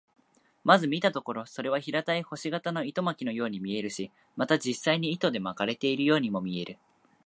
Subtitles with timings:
[0.63, 6.79] まず見たところ、それは平たい星形の糸巻のように見えるし、また実際に糸で巻かれているようにも見える。